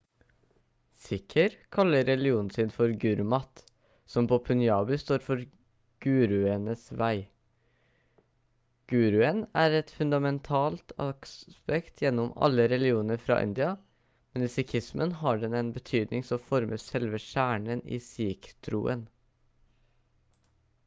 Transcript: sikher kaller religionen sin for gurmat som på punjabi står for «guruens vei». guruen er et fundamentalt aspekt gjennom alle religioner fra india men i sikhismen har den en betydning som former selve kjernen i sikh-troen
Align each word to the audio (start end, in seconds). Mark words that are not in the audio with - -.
sikher 1.07 1.55
kaller 1.75 2.07
religionen 2.11 2.47
sin 2.53 2.69
for 2.77 2.93
gurmat 3.01 3.59
som 4.13 4.29
på 4.31 4.39
punjabi 4.47 4.97
står 5.01 5.21
for 5.25 5.43
«guruens 6.05 6.87
vei». 7.01 7.19
guruen 8.95 9.43
er 9.65 9.77
et 9.81 9.93
fundamentalt 9.99 10.95
aspekt 11.07 12.03
gjennom 12.07 12.33
alle 12.49 12.67
religioner 12.73 13.23
fra 13.29 13.39
india 13.49 13.69
men 13.77 14.49
i 14.49 14.51
sikhismen 14.57 15.15
har 15.23 15.41
den 15.45 15.59
en 15.63 15.71
betydning 15.79 16.25
som 16.31 16.43
former 16.49 16.85
selve 16.89 17.21
kjernen 17.29 17.85
i 17.99 18.03
sikh-troen 18.11 19.05